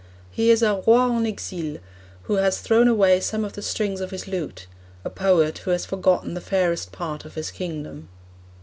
He 0.31 0.49
is 0.49 0.63
a 0.63 0.81
roi 0.87 1.15
en 1.15 1.27
exil 1.27 1.77
who 2.23 2.37
has 2.37 2.59
thrown 2.59 2.87
away 2.87 3.19
some 3.19 3.45
of 3.45 3.53
the 3.53 3.61
strings 3.61 4.01
of 4.01 4.09
his 4.09 4.27
lute; 4.27 4.65
a 5.05 5.11
poet 5.11 5.59
who 5.59 5.69
has 5.69 5.85
forgotten 5.85 6.33
the 6.33 6.41
fairest 6.41 6.91
part 6.91 7.23
of 7.23 7.35
his 7.35 7.51
kingdom. 7.51 8.09